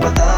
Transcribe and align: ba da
ba 0.00 0.10
da 0.10 0.37